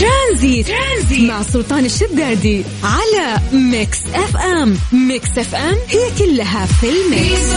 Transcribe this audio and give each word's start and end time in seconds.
Tranzit, 0.00 0.68
Tranzit. 0.68 1.30
مع 1.30 1.42
سلطان 1.42 1.84
الشدادي 1.84 2.64
على 2.84 3.40
Mix 3.52 4.06
FM. 4.14 4.76
Mix 5.08 5.38
FM 5.38 5.76
هي 5.88 6.10
كلها 6.18 6.66
في 6.66 6.86
ال 6.86 6.99
mix. 6.99 7.52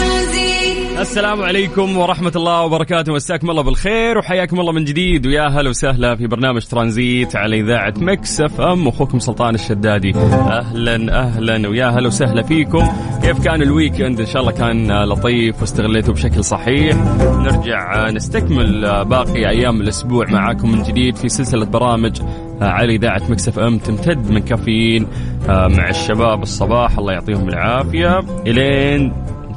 السلام 0.98 1.42
عليكم 1.42 1.96
ورحمة 1.96 2.32
الله 2.36 2.62
وبركاته. 2.62 3.12
مساكم 3.12 3.50
الله 3.50 3.62
بالخير 3.62 4.18
وحياكم 4.18 4.60
الله 4.60 4.72
من 4.72 4.84
جديد. 4.84 5.26
ويا 5.26 5.48
هلا 5.48 5.70
وسهلا 5.70 6.16
في 6.16 6.26
برنامج 6.26 6.64
ترانزيت 6.64 7.36
على 7.36 7.60
إذاعة 7.60 7.94
Mix 7.96 8.40
FM. 8.40 8.88
أخوكم 8.88 9.18
سلطان 9.18 9.54
الشدادي. 9.54 10.14
أهلا 10.14 11.20
أهلا. 11.22 11.68
ويا 11.68 11.86
هلا 11.86 12.06
وسهلا 12.06 12.42
فيكم. 12.42 12.92
كيف 13.26 13.44
كان 13.44 13.62
ال 13.62 13.68
weekend؟ 13.68 14.20
إن 14.20 14.26
شاء 14.26 14.42
الله 14.42 14.52
كان 14.52 15.04
لطيف 15.04 15.60
واستغليته 15.60 16.12
بشكل 16.12 16.44
صحيح. 16.44 16.96
نرجع 17.20 18.10
نستكمل 18.10 19.04
باقي 19.04 19.48
أيام 19.48 19.80
الأسبوع 19.80 20.26
معاكم 20.30 20.72
من 20.72 20.82
جديد 20.82 21.16
في 21.16 21.28
سلسلة 21.28 21.66
برامج 21.66 22.22
على 22.60 22.94
إذاعة 22.94 23.22
مكسف 23.28 23.58
أم 23.58 23.78
تمتد 23.78 24.30
من 24.30 24.38
كافيين 24.38 25.06
مع 25.48 25.88
الشباب 25.88 26.42
الصباح. 26.42 26.98
الله 26.98 27.12
يعطيهم 27.12 27.48
العافية. 27.48 28.18
إلين. 28.46 29.12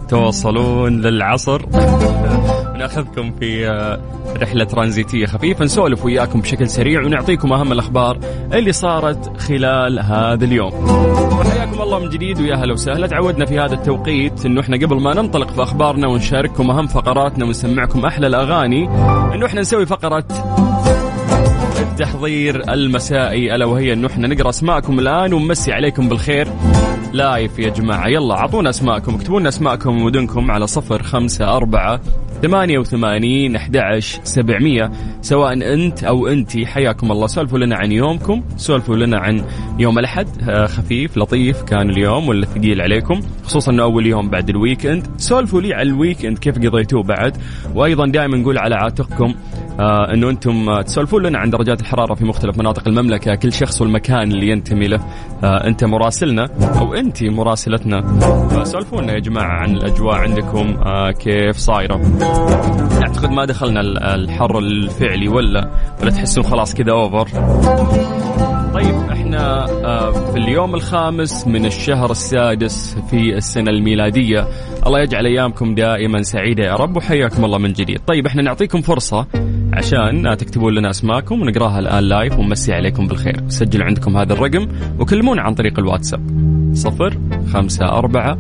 توصلون 0.09 1.01
للعصر. 1.01 1.65
ناخذكم 2.77 3.31
في 3.39 3.67
رحلة 4.41 4.63
ترانزيتية 4.63 5.25
خفيفة 5.25 5.65
نسولف 5.65 6.05
وياكم 6.05 6.41
بشكل 6.41 6.69
سريع 6.69 7.01
ونعطيكم 7.01 7.53
أهم 7.53 7.71
الأخبار 7.71 8.19
اللي 8.53 8.71
صارت 8.71 9.37
خلال 9.37 9.99
هذا 9.99 10.45
اليوم. 10.45 10.71
حياكم 11.51 11.81
الله 11.81 11.99
من 11.99 12.09
جديد 12.09 12.41
ويا 12.41 12.55
هلا 12.55 12.73
وسهلا. 12.73 13.07
تعودنا 13.07 13.45
في 13.45 13.59
هذا 13.59 13.73
التوقيت 13.73 14.45
إنه 14.45 14.61
إحنا 14.61 14.77
قبل 14.77 15.01
ما 15.01 15.13
ننطلق 15.13 15.51
في 15.51 15.63
أخبارنا 15.63 16.07
ونشارككم 16.07 16.71
أهم 16.71 16.87
فقراتنا 16.87 17.45
ونسمعكم 17.45 18.05
أحلى 18.05 18.27
الأغاني 18.27 18.85
إنه 19.35 19.45
إحنا 19.45 19.61
نسوي 19.61 19.85
فقرة 19.85 20.23
التحضير 21.79 22.73
المسائي 22.73 23.55
ألا 23.55 23.65
وهي 23.65 23.93
إنه 23.93 24.07
إحنا 24.07 24.27
نقرأ 24.27 24.49
أسماءكم 24.49 24.99
الآن 24.99 25.33
ونمسي 25.33 25.73
عليكم 25.73 26.09
بالخير. 26.09 26.47
live 27.13 27.59
يا 27.59 27.69
جماعة. 27.69 28.07
يلا 28.07 28.33
اعطونا 28.33 28.69
أسماءكم 28.69 29.15
اكتبوا 29.15 29.39
لنا 29.39 29.49
أسماءكم 29.49 30.01
ومدنكم 30.01 30.51
على 30.51 30.67
صفر 30.67 31.03
خمسة 31.03 31.57
أربعة 31.57 32.01
ثمانية 32.41 32.79
وثمانين 32.79 33.55
أحد 33.55 33.99
سبعمية. 34.23 34.91
سواء 35.21 35.53
أنت 35.73 36.03
أو 36.03 36.27
أنتي 36.27 36.65
حياكم 36.65 37.11
الله. 37.11 37.27
سولفوا 37.27 37.59
لنا 37.59 37.75
عن 37.75 37.91
يومكم 37.91 38.43
سولفوا 38.57 38.95
لنا 38.95 39.17
عن 39.17 39.43
يوم 39.79 39.99
الأحد. 39.99 40.27
خفيف 40.65 41.17
لطيف 41.17 41.61
كان 41.61 41.89
اليوم 41.89 42.29
ولا 42.29 42.45
ثقيل 42.45 42.81
عليكم 42.81 43.21
خصوصا 43.43 43.71
أنه 43.71 43.83
أول 43.83 44.05
يوم 44.05 44.29
بعد 44.29 44.49
ال 44.49 44.56
weekend 44.56 45.07
سولفوا 45.17 45.61
لي 45.61 45.73
على 45.73 45.89
ال 45.89 45.95
weekend 45.95 46.37
كيف 46.37 46.57
قضيتوه 46.57 47.03
بعد. 47.03 47.37
وأيضا 47.75 48.07
دائما 48.07 48.37
نقول 48.37 48.57
على 48.57 48.75
عاتقكم 48.75 49.35
آه 49.79 50.13
إنه 50.13 50.29
أنتم 50.29 50.81
تسولفون 50.81 51.23
لنا 51.23 51.37
عن 51.39 51.49
درجات 51.49 51.81
الحرارة 51.81 52.13
في 52.13 52.25
مختلف 52.25 52.57
مناطق 52.57 52.87
المملكة 52.87 53.35
كل 53.35 53.53
شخص 53.53 53.81
والمكان 53.81 54.31
اللي 54.31 54.49
ينتمي 54.49 54.87
له. 54.87 54.99
آه 55.43 55.67
أنت 55.67 55.83
مراسلنا 55.83 56.49
أو 56.79 56.93
أنت 56.93 57.23
مراسلتنا. 57.23 58.19
سولفونا 58.63 59.13
يا 59.13 59.19
جماعة 59.19 59.61
عن 59.61 59.75
الأجواء 59.75 60.15
عندكم 60.15 60.77
آه 60.85 61.11
كيف 61.11 61.57
صايرة. 61.57 62.01
أعتقد 63.01 63.29
ما 63.31 63.45
دخلنا 63.45 63.81
الحر 64.15 64.59
الفعلي 64.59 65.27
ولا 65.27 65.69
ولا 66.01 66.11
تحسون 66.11 66.43
خلاص 66.43 66.75
كذا 66.75 66.91
اوفر 66.91 67.27
طيب 68.73 68.95
إحنا 69.11 69.65
في 70.31 70.37
اليوم 70.37 70.75
الخامس 70.75 71.47
من 71.47 71.65
الشهر 71.65 72.11
السادس 72.11 72.97
في 73.09 73.35
السنة 73.37 73.71
الميلادية 73.71 74.47
الله 74.87 74.99
يجعل 74.99 75.25
أيامكم 75.25 75.75
دائما 75.75 76.21
سعيدة. 76.21 76.63
يا 76.63 76.75
رب 76.75 76.97
وحياكم 76.97 77.45
الله 77.45 77.57
من 77.57 77.73
جديد. 77.73 77.99
طيب 78.07 78.25
إحنا 78.25 78.41
نعطيكم 78.41 78.81
فرصة. 78.81 79.25
عشان 79.73 80.37
تكتبون 80.37 80.73
لنا 80.73 80.89
أسماءكم 80.89 81.41
ونقراها 81.41 81.79
الآن 81.79 82.03
live 82.03 82.39
ونمسي 82.39 82.73
عليكم 82.73 83.07
بالخير. 83.07 83.43
سجلوا 83.47 83.85
عندكم 83.85 84.17
هذا 84.17 84.33
الرقم 84.33 84.67
وكلمونا 84.99 85.41
عن 85.41 85.53
طريق 85.53 85.79
الواتساب. 85.79 86.21
صفر 86.73 87.17
خمسة 87.53 87.85
أربعة 87.85 88.37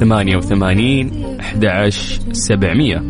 ثمانية 0.00 0.36
وثمانين 0.36 1.10
أحد 1.40 1.88
سبعمية. 2.32 3.02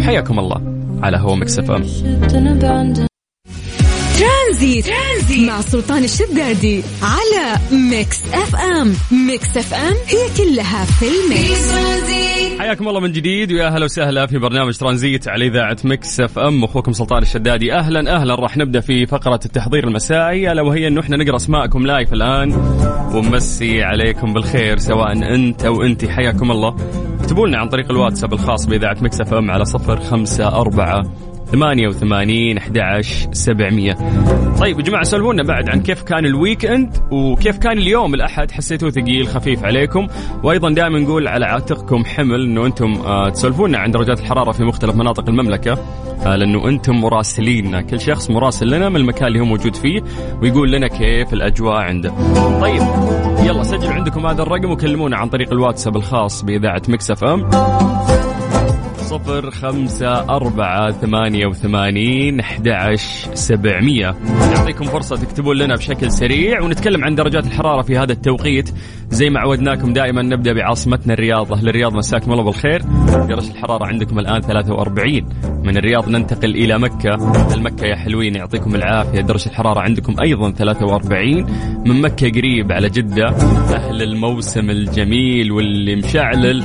حياكم 0.00 0.38
الله 0.38 0.84
على 1.02 1.16
هو 1.16 1.36
Mix 1.36 1.62
F 1.62 1.70
M. 1.70 3.09
Tranzit. 4.50 4.86
Tranzit. 4.86 5.48
مع 5.48 5.60
سلطان 5.60 6.04
الشدادي 6.04 6.82
على 7.02 7.58
Mix 7.90 8.22
FM. 8.34 8.94
Mix 9.26 9.56
FM 9.56 9.94
هي 10.06 10.36
كلها 10.38 10.84
في 10.84 11.04
ال 11.08 11.20
mix. 11.20 11.70
حياكم 12.58 12.88
الله 12.88 13.00
من 13.00 13.12
جديد 13.12 13.52
ويا 13.52 13.66
أهلا 13.66 13.84
وسهلا 13.84 14.26
في 14.26 14.38
برنامج 14.38 14.76
ترانزيت 14.76 15.28
على 15.28 15.46
إذاعة 15.46 15.76
Mix 15.84 16.20
FM. 16.20 16.64
أخوكم 16.64 16.92
سلطان 16.92 17.22
الشدادي 17.22 17.74
أهلا 17.74 18.16
أهلا. 18.16 18.34
راح 18.34 18.56
نبدأ 18.56 18.80
في 18.80 19.06
فقرة 19.06 19.40
التحضير 19.44 19.88
المسائي 19.88 20.52
ألا 20.52 20.62
وهي 20.62 20.88
إنه 20.88 21.00
إحنا 21.00 21.16
نقرأ 21.16 21.36
أسماءكم 21.36 21.86
live 21.86 22.12
الآن. 22.12 22.52
ونمسي 23.14 23.82
عليكم 23.82 24.32
بالخير 24.32 24.78
سواء 24.78 25.12
أنت 25.12 25.64
أو 25.64 25.82
انت 25.82 26.04
حياكم 26.04 26.50
الله. 26.50 26.76
اكتبوا 27.20 27.46
لنا 27.48 27.58
عن 27.58 27.68
طريق 27.68 27.90
الواتساب 27.90 28.32
الخاص 28.32 28.66
بإذاعة 28.66 28.96
Mix 29.00 29.20
FM 29.20 29.50
على 29.50 29.64
صفر 29.64 30.00
خمسة 30.00 30.48
أربعة 30.48 31.29
ثمانية 31.52 31.88
وثمانين 31.88 32.58
أحد 32.58 32.80
سبعمية. 33.32 33.96
طيب 34.60 34.78
يا 34.78 34.84
جماعة 34.84 35.02
سولفونا 35.02 35.42
بعد 35.42 35.68
عن 35.68 35.80
كيف 35.82 36.02
كان 36.02 36.26
ال 36.26 36.64
weekend 36.66 36.96
وكيف 37.10 37.58
كان 37.58 37.78
اليوم. 37.78 38.14
الأحد 38.14 38.50
حسيتوه 38.50 38.90
ثقيل 38.90 39.28
خفيف 39.28 39.64
عليكم. 39.64 40.06
وأيضا 40.42 40.70
دائما 40.70 40.98
نقول 40.98 41.28
على 41.28 41.46
عاتقكم 41.46 42.04
حمل 42.04 42.42
أنه 42.42 42.66
أنتم 42.66 42.92
آه 42.92 43.28
تسولفونا 43.28 43.78
عن 43.78 43.90
درجات 43.90 44.20
الحرارة 44.20 44.52
في 44.52 44.64
مختلف 44.64 44.94
مناطق 44.94 45.28
المملكة 45.28 45.78
آه 46.26 46.36
لأنه 46.36 46.68
أنتم 46.68 46.96
مراسلين 46.96 47.80
كل 47.80 48.00
شخص 48.00 48.30
مراسل 48.30 48.70
لنا 48.70 48.88
من 48.88 48.96
المكان 48.96 49.28
اللي 49.28 49.40
هو 49.40 49.44
موجود 49.44 49.76
فيه 49.76 50.02
ويقول 50.42 50.72
لنا 50.72 50.88
كيف 50.88 51.32
الأجواء 51.32 51.76
عنده. 51.76 52.10
طيب 52.60 52.82
يلا 53.46 53.62
سجلوا 53.62 53.92
عندكم 53.92 54.26
هذا 54.26 54.42
الرقم 54.42 54.70
وكلمونا 54.70 55.16
عن 55.16 55.28
طريق 55.28 55.52
الواتساب 55.52 55.96
الخاص 55.96 56.42
بإذاعة 56.42 56.82
Mix 56.88 57.24
FM. 57.24 57.50
صفر 59.10 59.50
خمسة 59.50 60.36
أربعة 60.36 60.90
ثمانية 60.90 61.46
وثمانين 61.46 62.40
أحد 62.40 62.94
سبعمية. 63.34 64.14
نعطيكم 64.54 64.84
فرصة 64.84 65.16
تكتبون 65.16 65.56
لنا 65.56 65.76
بشكل 65.76 66.12
سريع 66.12 66.62
ونتكلم 66.62 67.04
عن 67.04 67.14
درجات 67.14 67.46
الحرارة 67.46 67.82
في 67.82 67.98
هذا 67.98 68.12
التوقيت. 68.12 68.70
زي 69.08 69.30
ما 69.30 69.40
عودناكم 69.40 69.92
دائما 69.92 70.22
نبدأ 70.22 70.52
بعاصمتنا 70.52 71.14
الرياض 71.14 71.52
أهل 71.52 71.68
الرياض 71.68 71.94
مساكم 71.94 72.32
الله 72.32 72.44
بالخير. 72.44 72.82
درجة 73.06 73.50
الحرارة 73.50 73.86
عندكم 73.86 74.18
الآن 74.18 74.40
43 74.40 75.28
من 75.64 75.76
الرياض 75.76 76.08
ننتقل 76.08 76.50
إلى 76.50 76.78
مكة. 76.78 77.14
المكة 77.54 77.86
يا 77.86 77.96
حلوين 77.96 78.34
يعطيكم 78.34 78.74
العافية. 78.74 79.20
درجة 79.20 79.46
الحرارة 79.46 79.80
عندكم 79.80 80.14
أيضا 80.22 80.50
43 80.50 81.46
من 81.86 82.00
مكة 82.00 82.30
قريب 82.30 82.72
على 82.72 82.88
جدة. 82.88 83.28
أهل 83.74 84.02
الموسم 84.02 84.70
الجميل 84.70 85.52
واللي 85.52 85.96
مشعلل. 85.96 86.64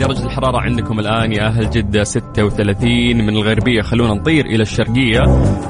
درجة 0.00 0.24
الحرارة 0.24 0.60
عندكم 0.60 1.00
الآن 1.00 1.32
يا 1.32 1.46
أهل 1.46 1.70
جدة 1.70 2.04
36 2.04 3.16
من 3.16 3.28
الغربية. 3.28 3.82
خلونا 3.82 4.14
نطير 4.14 4.46
إلى 4.46 4.62
الشرقية. 4.62 5.20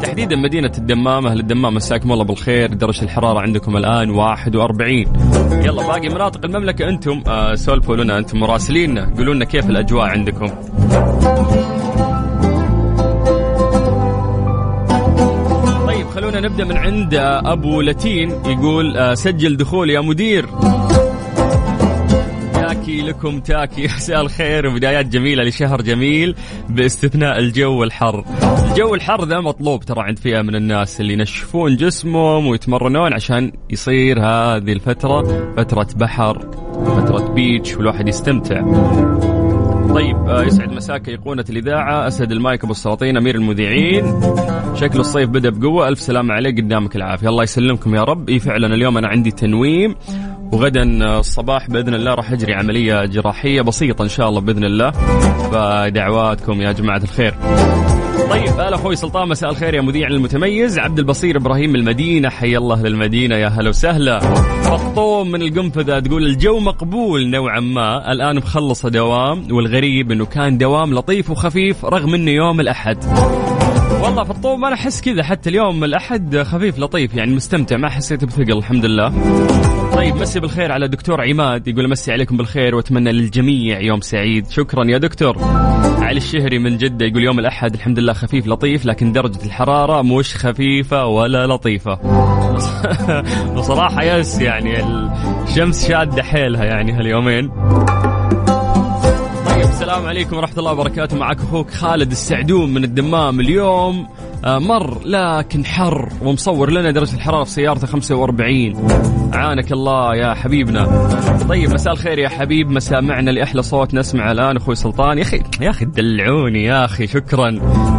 تحديدا 0.02 0.36
مدينة 0.36 0.72
الدمام. 0.78 1.26
أهل 1.26 1.40
الدمام 1.40 1.74
مساكم 1.74 2.12
الله 2.12 2.24
بالخير. 2.24 2.74
درجة 2.74 3.02
الحرارة 3.02 3.40
عندكم 3.40 3.76
الآن 3.76 4.10
41 4.10 5.06
يلا 5.64 5.86
باقي 5.86 6.08
مناطق 6.08 6.44
المملكة. 6.44 6.88
أنتم 6.88 7.22
آه 7.26 7.54
سولفوا 7.54 7.96
لنا 7.96 8.18
أنتم 8.18 8.38
مراسلين. 8.38 8.98
قولوا 8.98 9.34
لنا 9.34 9.44
كيف 9.44 9.70
الأجواء 9.70 10.04
عندكم. 10.04 10.46
طيب 15.86 16.06
خلونا 16.06 16.40
نبدأ 16.40 16.64
من 16.64 16.76
عند 16.76 17.14
أبو 17.44 17.80
لتين. 17.80 18.30
يقول 18.30 19.16
سجل 19.16 19.56
دخول 19.56 19.90
يا 19.90 20.00
مدير. 20.00 20.46
تاكي 22.86 23.02
لكم 23.02 23.40
تاكي. 23.40 23.84
مساء 23.96 24.20
الخير 24.20 24.66
وبدايات 24.66 25.06
جميلة 25.06 25.44
لشهر 25.44 25.82
جميل 25.82 26.34
باستثناء 26.68 27.38
الجو 27.38 27.84
الحر. 27.84 28.24
الجو 28.70 28.94
الحر 28.94 29.24
ذا 29.24 29.40
مطلوب 29.40 29.84
ترى 29.84 30.02
عند 30.02 30.18
فئة 30.18 30.42
من 30.42 30.54
الناس 30.54 31.00
اللي 31.00 31.12
ينشفون 31.12 31.76
جسمهم 31.76 32.46
ويتمرنون 32.46 33.12
عشان 33.12 33.52
يصير 33.70 34.20
هذه 34.20 34.72
الفترة 34.72 35.22
فترة 35.56 35.88
بحر 35.96 36.38
فترة 36.86 37.28
beach 37.28 37.76
والواحد 37.76 38.08
يستمتع. 38.08 38.60
طيب 39.94 40.16
يسعد 40.46 40.72
مساك 40.72 41.08
ايقونه 41.08 41.44
الإذاعة. 41.50 42.06
اسد 42.06 42.32
المايك 42.32 42.64
أبو 42.64 42.72
السلاطين 42.72 43.16
أمير 43.16 43.34
المذيعين. 43.34 44.20
شكل 44.74 45.00
الصيف 45.00 45.28
بدأ 45.28 45.50
بقوة. 45.50 45.88
ألف 45.88 46.00
سلامه 46.00 46.34
عليك 46.34 46.60
قدامك 46.60 46.96
العافية. 46.96 47.28
الله 47.28 47.42
يسلمكم 47.42 47.94
يا 47.94 48.02
رب. 48.02 48.28
إي 48.28 48.38
فعلا 48.38 48.74
اليوم 48.74 48.98
أنا 48.98 49.08
عندي 49.08 49.30
تنويم. 49.30 49.94
وغدا 50.52 50.82
الصباح 51.18 51.70
بإذن 51.70 51.94
الله 51.94 52.14
راح 52.14 52.32
اجري 52.32 52.54
عملية 52.54 53.04
جراحية 53.04 53.62
بسيطة 53.62 54.02
إن 54.02 54.08
شاء 54.08 54.28
الله 54.28 54.40
بإذن 54.40 54.64
الله. 54.64 54.90
فدعواتكم 55.52 56.62
يا 56.62 56.72
جماعة 56.72 57.00
الخير. 57.02 57.34
طيب 58.30 58.48
هلا 58.48 58.74
أخوي 58.74 58.96
سلطان 58.96 59.28
مساء 59.28 59.50
الخير 59.50 59.74
يا 59.74 59.80
مذيع 59.80 60.08
المتميز. 60.08 60.78
عبد 60.78 60.98
البصير 60.98 61.36
إبراهيم 61.36 61.74
المدينة 61.74 62.28
حي 62.28 62.56
الله 62.56 62.82
للمدينة 62.82 63.36
يا 63.36 63.48
هلا 63.48 63.68
وسهلا. 63.68 64.20
فطوم 64.62 65.30
من 65.30 65.42
القنفذة 65.42 65.98
تقول 65.98 66.26
الجو 66.26 66.58
مقبول 66.58 67.30
نوعا 67.30 67.60
ما. 67.60 68.12
الآن 68.12 68.36
مخلصه 68.36 68.88
دوام 68.88 69.52
والغريب 69.52 70.12
إنه 70.12 70.24
كان 70.26 70.58
دوام 70.58 70.94
لطيف 70.94 71.30
وخفيف 71.30 71.84
رغم 71.84 72.14
إنه 72.14 72.30
يوم 72.30 72.60
الأحد. 72.60 73.04
والله 74.02 74.24
في 74.24 74.30
الطوب 74.30 74.64
أنا 74.64 74.74
أحس 74.74 75.00
كذا 75.00 75.22
حتى 75.22 75.50
اليوم 75.50 75.84
الأحد 75.84 76.38
خفيف 76.38 76.78
لطيف 76.78 77.14
يعني 77.14 77.34
مستمتع 77.34 77.76
ما 77.76 77.88
حسيت 77.88 78.24
بثقل 78.24 78.58
الحمد 78.58 78.84
لله. 78.84 79.12
طيب 79.96 80.16
مسي 80.16 80.40
بالخير 80.40 80.72
على 80.72 80.88
دكتور 80.88 81.20
عماد 81.20 81.68
يقول 81.68 81.90
مسي 81.90 82.12
عليكم 82.12 82.36
بالخير 82.36 82.74
وأتمنى 82.74 83.12
للجميع 83.12 83.80
يوم 83.80 84.00
سعيد. 84.00 84.50
شكرا 84.50 84.84
يا 84.84 84.98
دكتور. 84.98 85.36
علي 86.00 86.16
الشهري 86.16 86.58
من 86.58 86.76
جدة 86.76 87.06
يقول 87.06 87.24
يوم 87.24 87.38
الأحد 87.38 87.74
الحمد 87.74 87.98
لله 87.98 88.12
خفيف 88.12 88.46
لطيف 88.46 88.86
لكن 88.86 89.12
درجة 89.12 89.46
الحرارة 89.46 90.02
مش 90.02 90.36
خفيفة 90.36 91.06
ولا 91.06 91.46
لطيفة. 91.46 91.94
بصراحة 93.56 94.02
يس 94.02 94.40
يعني 94.40 94.84
الشمس 95.42 95.88
شادة 95.88 96.22
حيلها 96.22 96.64
يعني 96.64 96.92
هاليومين. 96.92 97.48
طيب 99.46 99.60
السلام 99.60 100.06
عليكم 100.06 100.36
ورحمة 100.36 100.58
الله 100.58 100.72
وبركاته. 100.72 101.18
معك 101.18 101.40
أخوك 101.40 101.70
خالد 101.70 102.10
السعدون 102.10 102.74
من 102.74 102.84
الدمام 102.84 103.40
اليوم. 103.40 104.08
آه، 104.44 104.58
مر 104.58 104.98
لكن 105.04 105.64
حر 105.64 106.08
ومصور 106.22 106.70
لنا 106.70 106.90
درجة 106.90 107.14
الحرارة 107.14 107.44
في 107.44 107.50
سيارته 107.50 107.86
45 107.86 109.15
عانك 109.32 109.72
الله 109.72 110.14
يا 110.16 110.34
حبيبنا. 110.34 111.08
طيب 111.48 111.74
مساء 111.74 111.92
الخير 111.92 112.18
يا 112.18 112.28
حبيب. 112.28 112.70
مساء 112.70 113.02
معنا 113.02 113.30
لأحلى 113.30 113.62
صوت 113.62 113.94
نسمع 113.94 114.32
الآن. 114.32 114.56
أخوي 114.56 114.74
سلطان 114.74 115.18
يا 115.18 115.22
أخي 115.22 115.42
يا 115.60 115.70
أخي 115.70 115.84
دلعوني 115.84 116.64
يا 116.64 116.84
أخي 116.84 117.06
شكرا. 117.06 117.50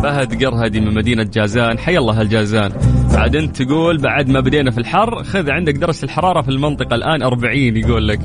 فهد 0.03 0.43
قرهدي 0.43 0.79
من 0.79 0.93
مدينة 0.93 1.23
جازان. 1.23 1.79
حي 1.79 1.97
الله 1.97 2.21
الجازان 2.21 2.71
بعد 3.13 3.35
أنت 3.35 3.61
تقول 3.61 3.97
بعد 3.97 4.29
ما 4.29 4.39
بدينا 4.39 4.71
في 4.71 4.77
الحر 4.77 5.23
خذ 5.23 5.49
عندك 5.49 5.73
درجة 5.73 6.03
الحرارة 6.03 6.41
في 6.41 6.49
المنطقة 6.49 6.95
الآن 6.95 7.21
40 7.21 7.77
يقول 7.77 8.07
لك. 8.07 8.19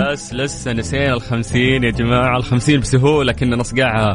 بس 0.00 0.34
لسه 0.34 0.72
نسينا 0.72 1.14
الخمسين 1.14 1.84
يا 1.84 1.90
جماعة 1.90 2.36
الخمسين 2.36 2.80
بسهولة 2.80 3.32
كنا 3.32 3.56
نصقعها. 3.56 4.14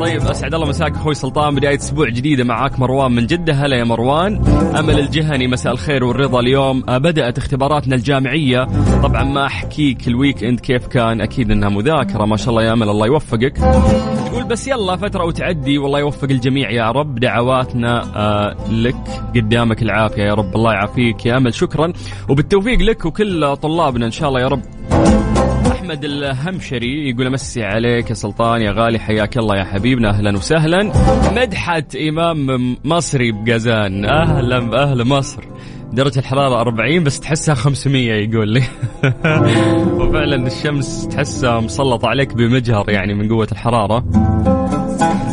طيب 0.00 0.22
أسعد 0.22 0.54
الله 0.54 0.68
مساك 0.68 0.92
أخوي 0.94 1.14
سلطان 1.14 1.54
بداية 1.54 1.76
أسبوع 1.76 2.08
جديدة 2.08 2.44
معاك 2.44 2.78
مروان. 2.78 3.12
من 3.12 3.26
جدة 3.26 3.52
هلا 3.52 3.76
يا 3.76 3.84
مروان. 3.84 4.46
أمل 4.78 4.98
الجهني 4.98 5.48
مساء 5.48 5.72
الخير 5.72 6.04
والرضا 6.04 6.40
اليوم. 6.40 6.84
آه، 6.88 6.98
بدأت 6.98 7.38
اختباراتنا 7.38 7.96
الجامعية. 7.96 8.66
طبعا 9.02 9.24
ما 9.24 9.46
أحكيك 9.46 10.08
الويك 10.08 10.44
إند 10.44 10.60
كيف 10.60 10.86
كان 10.86 11.20
أكيد 11.20 11.50
أنها 11.50 11.68
مذاكرة. 11.68 12.24
ما 12.24 12.36
شاء 12.36 12.50
الله 12.50 12.62
يا 12.62 12.72
أمل 12.72 12.88
الله 12.88 13.06
يوفقك. 13.06 13.58
يقول 14.26 14.44
بس 14.44 14.68
يلا 14.68 14.96
فترة 14.96 15.24
وتعدي 15.24 15.78
والله 15.78 15.98
يوفق 15.98 16.28
الجميع 16.30 16.70
يا 16.70 16.90
رب. 16.90 17.18
دعواتنا 17.18 18.02
آه 18.16 18.56
لك 18.70 18.96
قدامك 19.36 19.82
العافية 19.82 20.22
يا 20.22 20.34
رب. 20.34 20.56
الله 20.56 20.72
يعافيك 20.72 21.26
يا 21.26 21.36
أمل 21.36 21.54
شكرا. 21.54 21.92
وبالتوفيق 22.28 22.80
لك 22.80 23.04
وكل 23.04 23.56
طلابنا 23.56 24.06
إن 24.06 24.10
شاء 24.10 24.28
الله 24.28 24.40
يا 24.40 24.48
رب. 24.48 24.62
أحمد 24.92 26.04
الهمشري 26.04 27.10
يقول 27.10 27.26
أمسي 27.26 27.64
عليك 27.64 28.10
يا 28.10 28.14
سلطان 28.14 28.62
يا 28.62 28.72
غالي 28.72 28.98
حياك 28.98 29.38
الله 29.38 29.56
يا 29.56 29.64
حبيبنا 29.64 30.10
أهلا 30.10 30.36
وسهلا. 30.36 30.92
مدحت 31.36 31.96
إمام 31.96 32.76
مصري 32.84 33.32
بقزان 33.32 34.04
أهلا 34.04 34.58
بأهل 34.58 35.04
مصر. 35.04 35.44
درجة 35.92 36.18
الحرارة 36.18 36.60
40 36.60 37.04
بس 37.04 37.20
تحسها 37.20 37.54
500 37.54 38.12
يقول 38.12 38.48
لي. 38.48 38.62
وفعلا 40.00 40.46
الشمس 40.46 41.08
تحسها 41.08 41.60
مسلطة 41.60 42.08
عليك 42.08 42.34
بمجهر 42.34 42.90
يعني 42.90 43.14
من 43.14 43.28
قوة 43.28 43.48
الحرارة. 43.52 44.04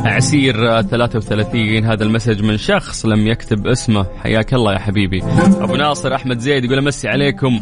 عسير 0.06 0.82
33 0.82 1.86
هذا 1.86 2.04
المسج 2.04 2.44
من 2.44 2.58
شخص 2.58 3.06
لم 3.06 3.28
يكتب 3.28 3.68
اسمه. 3.68 4.06
حياك 4.24 4.54
الله 4.54 4.74
يا 4.74 4.80
حبيبي. 4.80 5.24
أبو 5.62 5.76
ناصر 5.76 6.16
أحمد 6.16 6.40
زيد 6.40 6.66
يقول 6.66 6.78
أمسي 6.78 7.08
عليكم. 7.08 7.60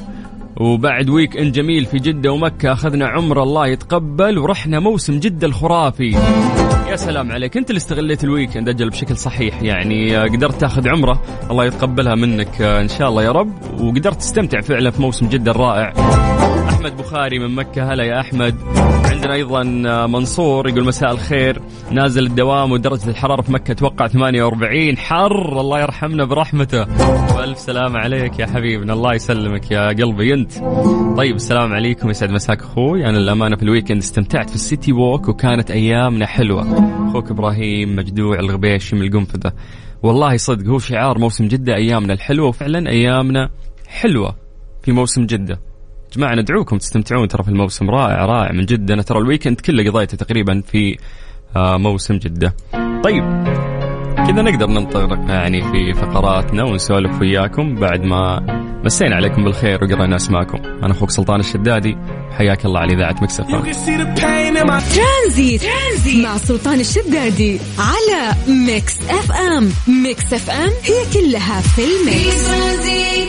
وبعد 0.60 1.10
ويك 1.10 1.38
ان 1.38 1.52
جميل 1.52 1.86
في 1.86 1.98
جدة 1.98 2.32
ومكة 2.32 2.72
أخذنا 2.74 3.08
عمرة 3.08 3.44
الله 3.44 3.68
يتقبل 3.68 4.38
ورحنا 4.38 4.80
موسم 4.80 5.20
جدة 5.20 5.48
الخرافي. 5.48 6.16
يا 6.90 6.96
سلام 6.96 7.32
عليك. 7.32 7.58
أنت 7.58 7.70
اللي 7.70 7.78
استغليت 7.78 8.24
ال 8.24 8.29
weekend 8.30 8.70
أجل 8.70 8.90
بشكل 8.90 9.18
صحيح 9.18 9.62
يعني 9.62 10.18
قدرت 10.18 10.62
تأخذ 10.62 10.90
عمرة 10.90 11.22
الله 11.52 11.66
يتقبلها 11.66 12.16
منك 12.16 12.62
إن 12.62 12.88
شاء 12.88 13.10
الله 13.10 13.24
يا 13.24 13.32
رب 13.32 13.82
وقدرت 13.82 14.18
تستمتع 14.18 14.62
فعلا 14.62 14.92
في 14.92 15.02
موسم 15.02 15.30
جدة 15.30 15.52
الرائع. 15.52 15.94
أحمد 16.80 16.98
بخاري 16.98 17.40
من 17.40 17.56
مكة. 17.56 17.94
هلا 17.94 18.04
يا 18.04 18.20
أحمد. 18.20 18.56
عندنا 19.06 19.34
أيضا 19.34 19.64
منصور 20.08 20.70
يقول 20.70 20.86
مساء 20.86 21.12
الخير. 21.12 21.62
نازل 21.92 22.26
الدوام 22.26 22.72
ودرجة 22.72 23.10
الحرارة 23.10 23.42
في 23.42 23.52
مكة 23.52 23.72
أتوقع 23.72 24.08
48 24.08 24.98
حر 24.98 25.62
الله 25.62 25.82
يرحمنا 25.82 26.26
برحمته. 26.26 26.88
والف 27.38 27.60
سلام 27.60 27.98
عليك 27.98 28.40
يا 28.40 28.46
حبيبنا. 28.46 28.94
الله 28.94 29.14
يسلمك 29.14 29.72
يا 29.72 29.88
قلبي. 29.88 30.34
أنت. 30.34 30.52
طيب 31.18 31.36
السلام 31.36 31.74
عليكم 31.74 32.10
يسعد 32.10 32.32
مساك 32.32 32.62
أخوي. 32.62 33.06
أنا 33.06 33.18
الامانه 33.18 33.56
في 33.56 33.64
ال 33.64 33.68
weekend 33.68 33.98
استمتعت 33.98 34.50
في 34.50 34.56
ال 34.56 34.63
City 34.63 34.94
Walk 34.94 35.30
وكانت 35.30 35.72
أيامنا 35.72 36.26
حلوة. 36.26 36.62
أخوك 37.10 37.32
إبراهيم 37.32 37.96
مجدوع 37.96 38.40
الغبيشي 38.40 38.96
من 38.96 39.02
القنفذة. 39.02 39.54
والله 40.04 40.38
صدق 40.38 40.68
هو 40.68 40.80
شعار 40.80 41.18
موسم 41.20 41.48
جدة 41.48 41.76
أيامنا 41.76 42.14
الحلوة 42.14 42.48
وفعلا 42.48 42.90
أيامنا 42.90 43.50
حلوة 43.88 44.36
في 44.84 44.92
موسم 44.92 45.26
جدة. 45.26 45.69
جماعة 46.14 46.36
ندعوكم 46.36 46.78
تستمتعون 46.78 47.28
ترى 47.28 47.44
في 47.44 47.50
الموسم 47.50 47.90
رائع 47.90 48.26
رائع. 48.26 48.52
من 48.52 48.66
جدة 48.66 48.94
أنا 48.94 49.02
ترى 49.02 49.20
الويكند 49.20 49.62
كله 49.62 49.92
قضيته 49.92 50.18
تقريبا 50.18 50.62
في 50.62 50.98
آه، 51.56 51.78
موسم 51.78 52.18
جدة. 52.18 52.54
طيب 53.04 53.24
كذا 54.28 54.42
نقدر 54.42 54.68
ننطلق 54.68 55.20
يعني 55.30 55.62
في 55.62 55.94
فقراتنا 55.94 56.64
ونسولف 56.64 57.22
وياكم 57.22 57.76
بعد 57.76 58.04
ما 58.04 58.40
مسينا 58.84 59.16
عليكم 59.16 59.44
بالخير 59.44 59.84
وقرينا 59.84 60.16
اسماءكم 60.16 60.58
أنا 60.84 60.92
أخوك 60.92 61.12
سلطان 61.12 61.40
الشدادي. 61.40 61.98
حياك 62.32 62.66
الله 62.66 62.80
على 62.80 62.94
إذاعة 62.94 63.16
Mix 63.22 63.36
FM 63.36 63.46
Tranzit. 63.46 65.62
Tranzit 65.62 66.24
مع 66.24 66.38
سلطان 66.38 66.80
الشدادي 66.80 67.60
على 67.80 68.36
Mix 68.68 69.02
FM. 69.02 69.70
Mix 70.04 70.34
FM 70.34 70.70
هي 70.84 71.14
كلها 71.14 71.62
في 71.62 71.82
ال 71.82 71.95
mix. 71.95 72.50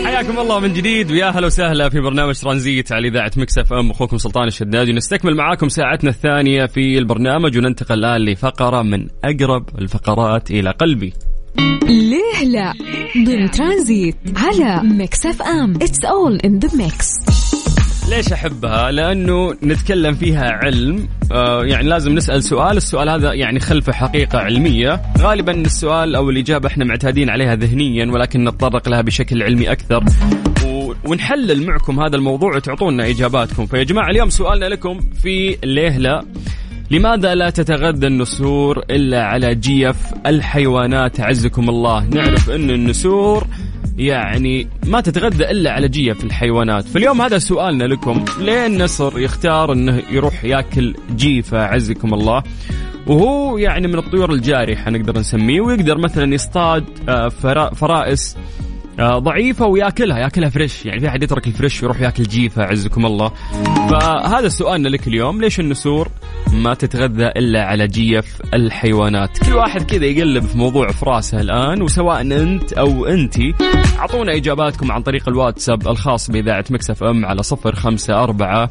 حياكم 0.06 0.38
الله 0.38 0.60
من 0.60 0.72
جديد. 0.72 1.10
ويا 1.10 1.26
هلا 1.26 1.46
وسهلا 1.46 1.88
في 1.88 2.00
برنامج 2.00 2.34
ترانزيت 2.34 2.92
على 2.92 3.08
إذاعة 3.08 3.32
Mix 3.36 3.58
FM. 3.58 3.90
أخوكم 3.90 4.18
سلطان 4.18 4.48
الشدادي. 4.48 4.92
نستكمل 4.92 5.34
معاكم 5.34 5.68
ساعتنا 5.68 6.10
الثانية 6.10 6.66
في 6.66 6.98
البرنامج 6.98 7.58
وننتقل 7.58 7.98
الآن 7.98 8.24
لفقرة 8.24 8.82
من 8.82 9.06
أقرب 9.24 9.64
الفقرات 9.78 10.50
إلى 10.50 10.70
قلبي. 10.70 11.12
ليه 11.88 12.44
لا؟ 12.44 12.72
ضمن 13.26 13.50
ترانزيت 13.50 14.16
على 14.36 14.82
Mix 14.88 15.26
FM. 15.26 15.74
it's 15.82 16.04
all 16.04 16.36
in 16.36 16.58
the 16.58 16.76
mix 16.76 17.10
ليش 18.10 18.32
أحبها؟ 18.32 18.90
لأنه 18.90 19.54
نتكلم 19.62 20.14
فيها 20.14 20.50
علم. 20.50 21.08
آه 21.32 21.64
يعني 21.64 21.88
لازم 21.88 22.12
نسأل 22.14 22.42
سؤال، 22.42 22.76
السؤال 22.76 23.08
هذا 23.08 23.32
يعني 23.32 23.60
خلفه 23.60 23.92
حقيقة 23.92 24.38
علمية، 24.38 25.02
غالبا 25.18 25.52
السؤال 25.52 26.16
أو 26.16 26.30
الإجابة 26.30 26.68
إحنا 26.68 26.84
معتادين 26.84 27.30
عليها 27.30 27.54
ذهنيا 27.56 28.06
ولكن 28.12 28.44
نتطرق 28.44 28.88
لها 28.88 29.00
بشكل 29.00 29.42
علمي 29.42 29.72
أكثر. 29.72 30.04
و- 30.66 30.92
ونحلل 31.04 31.66
معكم 31.66 32.00
هذا 32.00 32.16
الموضوع 32.16 32.56
وتعطونا 32.56 33.08
إجاباتكم، 33.08 33.66
فيا 33.66 33.82
جماعة 33.82 34.10
اليوم 34.10 34.30
سؤالنا 34.30 34.64
لكم 34.66 35.00
في 35.22 35.56
ليه 35.64 35.98
لا؟ 35.98 36.24
لماذا 36.90 37.34
لا 37.34 37.50
تتغذى 37.50 38.06
النسور 38.06 38.78
إلا 38.90 39.24
على 39.24 39.54
جيف 39.54 39.96
الحيوانات 40.26 41.20
اعزكم 41.20 41.68
الله؟ 41.68 42.04
نعرف 42.04 42.50
أن 42.50 42.70
النسور 42.70 43.46
يعني 43.98 44.68
ما 44.86 45.00
تتغذى 45.00 45.50
إلا 45.50 45.70
على 45.72 45.88
جيف 45.88 46.24
الحيوانات، 46.24 46.84
فاليوم 46.84 47.22
هذا 47.22 47.38
سؤالنا 47.38 47.84
لكم، 47.84 48.24
ليه 48.40 48.66
النسر 48.66 49.18
يختار 49.18 49.72
أنه 49.72 50.02
يروح 50.10 50.44
ياكل 50.44 50.94
جيفة 51.16 51.58
اعزكم 51.58 52.14
الله؟ 52.14 52.42
وهو 53.06 53.58
يعني 53.58 53.88
من 53.88 53.98
الطيور 53.98 54.32
الجارحة 54.32 54.90
نقدر 54.90 55.18
نسميه 55.18 55.60
ويقدر 55.60 55.98
مثلا 55.98 56.34
يصطاد 56.34 56.84
آه، 57.08 57.28
فرا- 57.28 57.74
فرائس 57.74 58.36
آه، 58.98 59.18
ضعيفة 59.18 59.66
وياكلها 59.66 60.18
ياكلها 60.18 60.48
fresh 60.48 60.86
يعني 60.86 61.00
في 61.00 61.08
أحد 61.08 61.22
يترك 61.22 61.46
ال 61.46 61.52
fresh 61.52 61.82
ويروح 61.82 62.00
ياكل 62.00 62.22
جيفة 62.22 62.62
عزكم 62.62 63.06
الله. 63.06 63.32
فهذا 63.90 64.48
سؤالنا 64.48 64.88
لك 64.88 65.08
اليوم 65.08 65.40
ليش 65.40 65.60
النسور 65.60 66.08
ما 66.52 66.74
تتغذى 66.74 67.26
إلا 67.26 67.64
على 67.64 67.86
جيف 67.86 68.42
الحيوانات؟ 68.54 69.38
كل 69.38 69.52
واحد 69.54 69.82
كذا 69.82 70.04
يقلب 70.04 70.44
في 70.44 70.58
موضوع 70.58 70.90
في 70.90 71.04
راسه 71.06 71.40
الآن 71.40 71.82
وسواء 71.82 72.20
أنت 72.20 72.72
أو 72.72 73.06
أنتي 73.06 73.54
أعطونا 73.98 74.36
إجاباتكم 74.36 74.92
عن 74.92 75.02
طريق 75.02 75.28
الواتساب 75.28 75.88
الخاص 75.88 76.30
بإذاعة 76.30 76.64
مكسف 76.70 77.02
أم 77.04 77.24
على 77.24 77.42
صفر 77.42 77.74
خمسة 77.74 78.22
أربعة 78.22 78.70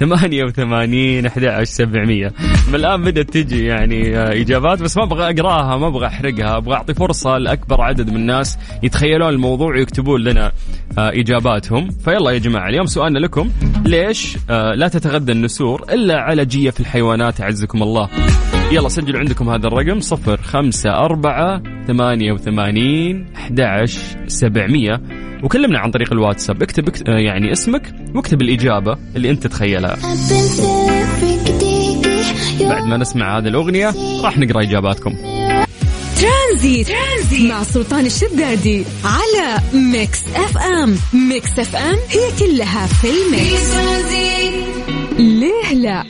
88 0.00 1.26
11700 1.26 2.32
من 2.68 2.74
الآن 2.74 3.02
بدأت 3.02 3.30
تجي 3.30 3.64
يعني 3.64 4.18
آه، 4.18 4.32
إجابات 4.40 4.82
بس 4.82 4.96
ما 4.96 5.02
أبغى 5.02 5.30
أقراها 5.30 5.76
ما 5.76 5.86
أبغى 5.86 6.06
أحرقها. 6.06 6.56
أبغى 6.56 6.74
أعطي 6.74 6.94
فرصة 6.94 7.38
لأكبر 7.38 7.80
عدد 7.80 8.10
من 8.10 8.16
الناس 8.16 8.58
يتخيلون 8.82 9.28
الموضوع 9.28 9.70
ويكتبون 9.70 10.20
لنا 10.20 10.52
آه، 10.98 11.10
إجاباتهم. 11.10 11.90
فيلا 12.04 12.30
يا 12.30 12.38
جماعة 12.38 12.68
اليوم 12.68 12.86
سؤالنا 12.86 13.18
لكم 13.18 13.50
ليش 13.86 14.36
آه، 14.50 14.74
لا 14.74 14.88
تتغذى 14.88 15.32
النسور 15.32 15.84
إلا 15.92 16.20
على 16.20 16.44
جية 16.44 16.70
في 16.70 16.80
الحيوانات 16.80 17.40
أعزكم 17.40 17.82
الله؟ 17.82 18.08
يلا 18.70 18.88
سجلوا 18.88 19.20
عندكم 19.20 19.48
هذا 19.48 19.66
الرقم 19.66 20.00
صفر 20.00 20.42
خمسة 20.42 20.90
أربعة 20.90 21.62
ثمانية 21.86 22.32
وثمانين 22.32 23.26
أحد 23.36 23.84
سبعمية. 24.26 25.00
وكلمنا 25.42 25.78
عن 25.78 25.90
طريق 25.90 26.12
الواتساب. 26.12 26.62
اكتب 26.62 26.88
اكت- 26.88 27.08
آه، 27.08 27.18
يعني 27.18 27.52
اسمك 27.52 27.94
واكتب 28.14 28.42
الإجابة 28.42 28.98
اللي 29.16 29.30
أنت 29.30 29.42
تتخيلها 29.46 29.96
بعد 32.60 32.84
ما 32.86 32.96
نسمع 32.96 33.38
هذه 33.38 33.48
الأغنية 33.48 33.94
راح 34.22 34.38
نقرأ 34.38 34.62
إجاباتكم. 34.62 35.14
ترانزيت, 36.20 36.88
ترانزيت. 36.88 37.50
مع 37.50 37.62
سلطان 37.62 38.06
الشدادي 38.06 38.84
على 39.04 39.58
ميكس 39.92 40.24
أف 40.34 40.58
أم. 40.58 40.96
ميكس 41.28 41.58
أف 41.58 41.76
أم 41.76 41.96
هي 42.08 42.30
كلها 42.38 42.86
في 42.86 43.06
ال 43.08 43.21
mix. 43.21 43.74
ليه 45.20 45.74
لا؟ 45.74 46.04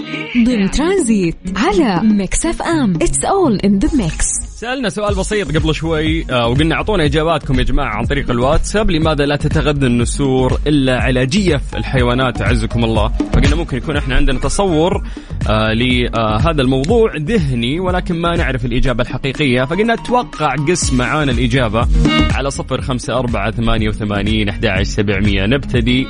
ضمن 0.47 0.71
ترانزيت 0.71 1.37
على 1.57 2.01
ميكس 2.03 2.47
اف 2.47 2.63
ام. 2.63 2.95
it's 3.03 3.25
all 3.25 3.57
in 3.57 3.79
the 3.79 3.89
mix 3.97 4.27
سألنا 4.57 4.89
سؤال 4.89 5.15
بسيط 5.15 5.57
قبل 5.57 5.75
شوي 5.75 6.25
آه 6.31 6.49
وقلنا 6.49 6.75
أعطونا 6.75 7.05
إجاباتكم 7.05 7.59
يا 7.59 7.65
جماعة 7.65 7.97
عن 7.97 8.07
طريق 8.07 8.31
الواتساب 8.31 8.91
لماذا 8.91 9.27
لا 9.27 9.37
تتغذى 9.37 9.87
النسور 9.87 10.61
إلا 10.67 11.01
على 11.01 11.27
جيف 11.27 11.77
الحيوانات؟ 11.77 12.43
أعزكم 12.43 12.85
الله. 12.85 13.09
فقلنا 13.33 13.57
ممكن 13.57 13.77
يكون 13.77 13.97
إحنا 13.97 14.17
عندنا 14.17 14.39
تصور 14.39 15.03
آه 15.49 15.73
لهذا 15.73 16.63
الموضوع 16.63 17.17
ذهني 17.17 17.81
ولكن 17.81 18.15
ما 18.15 18.37
نعرف 18.37 18.65
الإجابة 18.65 19.03
الحقيقية. 19.03 19.65
فقلنا 19.65 19.95
أتوقع 19.95 20.55
قس 20.55 20.93
معانا 20.93 21.33
الإجابة 21.33 21.89
على 22.35 22.51
صفر 22.51 22.81
خمسة 22.81 23.19
أربعة 23.19 23.51
ثمانية 23.51 23.89
وثمانين 23.89 24.49
أحد 24.49 24.83
سبعمية. 24.83 25.47
نبتدي 25.47 26.07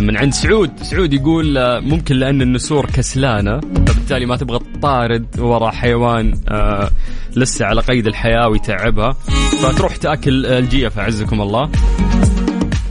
من 0.00 0.16
عند 0.16 0.32
سعود. 0.32 0.70
سعود 0.82 1.12
يقول 1.12 1.58
آه 1.58 1.80
ممكن 1.80 2.16
لأن 2.16 2.42
النسور 2.42 2.86
كسلانة 2.86 3.60
فبالتالي 3.60 4.26
ما 4.26 4.36
تبغى 4.36 4.58
تطارد 4.74 5.26
وراء 5.38 5.70
حيوان 5.70 6.34
آه 6.48 6.90
لسه 7.36 7.66
على 7.66 7.80
قيد 7.80 8.06
الحياة 8.06 8.48
ويتعبها. 8.48 9.12
فتروح 9.62 9.96
تأكل 9.96 10.46
الجيف 10.46 10.98
أعزكم 10.98 11.40
الله. 11.40 11.70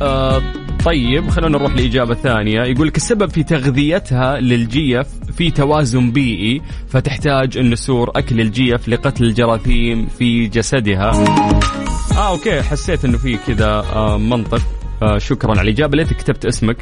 آه 0.01 0.41
طيب 0.85 1.29
خلونا 1.29 1.57
نروح 1.57 1.75
لإجابة 1.75 2.13
ثانية. 2.13 2.63
يقول 2.63 2.87
لك 2.87 2.97
السبب 2.97 3.29
في 3.29 3.43
تغذيتها 3.43 4.39
للجيف 4.39 5.07
في 5.37 5.51
توازن 5.51 6.11
بيئي 6.11 6.61
فتحتاج 6.89 7.57
النسور 7.57 8.11
أكل 8.15 8.41
الجيف 8.41 8.89
لقتل 8.89 9.23
الجراثيم 9.23 10.07
في 10.07 10.47
جسدها. 10.47 11.11
آه 12.17 12.31
okay 12.31 12.61
حسيت 12.61 13.05
أنه 13.05 13.17
في 13.17 13.37
كذا 13.47 13.85
آه 13.95 14.17
منطق. 14.17 14.61
آه 15.01 15.17
شكرا 15.17 15.51
على 15.51 15.61
الإجابة. 15.61 15.97
ليتك 15.97 16.17
كتبت 16.17 16.45
اسمك. 16.45 16.77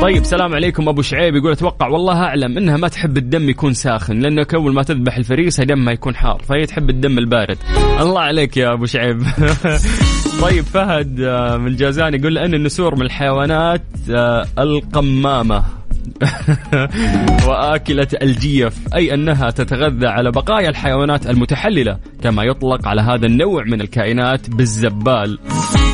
طيب 0.00 0.24
سلام 0.24 0.54
عليكم. 0.54 0.88
أبو 0.88 1.02
شعيب 1.02 1.34
يقول 1.36 1.52
أتوقع 1.52 1.88
والله 1.88 2.22
أعلم 2.22 2.58
إنها 2.58 2.76
ما 2.76 2.88
تحب 2.88 3.16
الدم 3.16 3.48
يكون 3.48 3.74
ساخن 3.74 4.18
لانك 4.18 4.54
اول 4.54 4.74
ما 4.74 4.82
تذبح 4.82 5.16
الفريسة 5.16 5.64
دمها 5.64 5.92
يكون 5.92 6.16
حار 6.16 6.42
فهي 6.42 6.66
تحب 6.66 6.90
الدم 6.90 7.18
البارد. 7.18 7.58
الله 8.00 8.20
عليك 8.20 8.56
يا 8.56 8.72
أبو 8.72 8.86
شعيب. 8.86 9.22
طيب 10.42 10.64
فهد 10.64 11.20
آه، 11.20 11.56
من 11.56 11.76
جازان 11.76 12.14
يقول 12.14 12.38
ان 12.38 12.54
النسور 12.54 12.94
من 12.96 13.02
الحيوانات 13.02 13.82
آه، 14.10 14.46
القمامة. 14.58 15.64
وآكلة 17.48 18.08
الجيف 18.22 18.94
أي 18.94 19.14
أنها 19.14 19.50
تتغذى 19.50 20.06
على 20.06 20.30
بقايا 20.30 20.68
الحيوانات 20.68 21.26
المتحللة 21.26 21.98
كما 22.22 22.44
يطلق 22.44 22.88
على 22.88 23.00
هذا 23.00 23.26
النوع 23.26 23.64
من 23.64 23.80
الكائنات 23.80 24.50
بالزبال. 24.50 25.38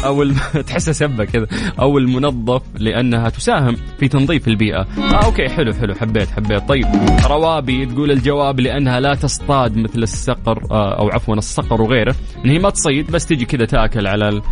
أو 0.05 0.23
الم... 0.23 0.37
تحسها 0.69 0.93
سبة 0.93 1.25
كذا. 1.25 1.47
أو 1.81 1.99
المنظف 1.99 2.63
لأنها 2.79 3.29
تساهم 3.29 3.77
في 3.99 4.09
تنظيف 4.09 4.49
البيئة. 4.49 4.81
آه 4.99 5.25
okay 5.25 5.49
حلو 5.49 5.73
حلو 5.73 5.95
حبيت 5.95 6.31
حبيت. 6.31 6.69
طيب 6.69 6.87
روابي 7.27 7.87
تقول 7.87 8.11
الجواب 8.11 8.61
لأنها 8.61 9.01
لا 9.01 9.15
تصطاد 9.15 9.77
مثل 9.77 10.03
الصقر 10.03 10.63
آه 10.71 10.99
أو 10.99 11.09
عفوا 11.09 11.35
الصقر 11.35 11.83
وغيره. 11.83 12.15
إن 12.45 12.51
هي 12.51 12.59
ما 12.59 12.71
تصيد 12.71 13.11
بس 13.11 13.27
تجي 13.27 13.45
كذا 13.45 13.65
تاكل 13.65 14.07
على 14.07 14.29
ال... 14.29 14.43